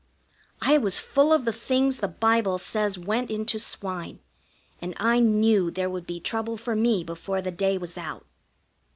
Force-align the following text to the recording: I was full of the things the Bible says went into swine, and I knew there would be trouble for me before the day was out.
I 0.63 0.79
was 0.79 0.97
full 0.97 1.31
of 1.31 1.45
the 1.45 1.53
things 1.53 1.99
the 1.99 2.07
Bible 2.07 2.57
says 2.57 2.97
went 2.97 3.29
into 3.29 3.59
swine, 3.59 4.17
and 4.81 4.95
I 4.97 5.19
knew 5.19 5.69
there 5.69 5.91
would 5.91 6.07
be 6.07 6.19
trouble 6.19 6.57
for 6.57 6.75
me 6.75 7.03
before 7.03 7.39
the 7.39 7.51
day 7.51 7.77
was 7.77 7.99
out. 7.99 8.25